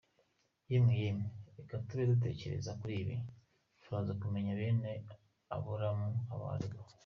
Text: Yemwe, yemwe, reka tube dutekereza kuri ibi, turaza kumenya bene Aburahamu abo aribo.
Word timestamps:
Yemwe, 0.71 0.93
yemwe, 1.03 1.27
reka 1.57 1.75
tube 1.87 2.09
dutekereza 2.11 2.71
kuri 2.79 2.93
ibi, 3.01 3.15
turaza 3.81 4.13
kumenya 4.21 4.51
bene 4.59 4.91
Aburahamu 5.55 6.09
abo 6.33 6.45
aribo. 6.53 6.81